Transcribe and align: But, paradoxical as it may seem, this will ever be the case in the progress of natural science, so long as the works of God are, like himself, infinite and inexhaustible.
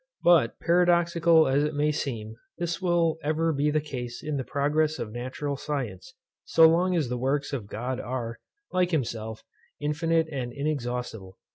But, 0.23 0.59
paradoxical 0.59 1.47
as 1.47 1.63
it 1.63 1.75
may 1.75 1.91
seem, 1.91 2.35
this 2.57 2.81
will 2.81 3.19
ever 3.21 3.53
be 3.53 3.69
the 3.69 3.79
case 3.79 4.23
in 4.23 4.35
the 4.37 4.43
progress 4.43 4.97
of 4.97 5.11
natural 5.11 5.55
science, 5.55 6.15
so 6.43 6.67
long 6.67 6.95
as 6.95 7.07
the 7.07 7.19
works 7.19 7.53
of 7.53 7.67
God 7.67 7.99
are, 7.99 8.39
like 8.71 8.89
himself, 8.89 9.43
infinite 9.79 10.25
and 10.31 10.51
inexhaustible. 10.53 11.37